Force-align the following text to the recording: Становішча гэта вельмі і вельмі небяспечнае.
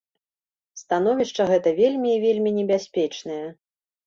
Становішча 0.81 1.47
гэта 1.51 1.69
вельмі 1.81 2.09
і 2.13 2.23
вельмі 2.25 2.55
небяспечнае. 2.57 3.41